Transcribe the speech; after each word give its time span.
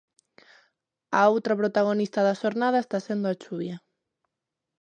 A 1.19 1.21
outra 1.33 1.59
protagonista 1.61 2.19
da 2.27 2.37
xornada 2.41 2.77
está 2.81 2.97
sendo 3.07 3.25
a 3.29 3.37
chuvia. 3.43 3.77